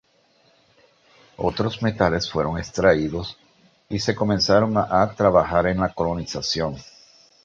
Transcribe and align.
Otros 1.37 1.83
metales 1.83 2.27
fueron 2.27 2.57
extraídos 2.57 3.37
y 3.87 3.99
se 3.99 4.15
comenzaron 4.15 4.75
a 4.75 5.13
trabajar 5.15 5.67
en 5.67 5.77
la 5.79 5.93
colonización. 5.93 6.77